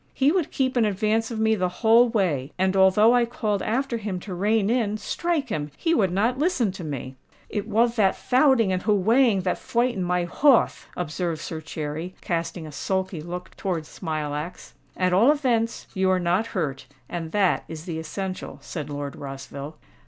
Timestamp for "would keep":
0.31-0.75